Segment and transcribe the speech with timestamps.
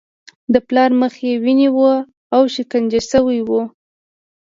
[0.53, 1.77] د پلار مخ یې وینې و
[2.35, 3.49] او شکنجه شوی و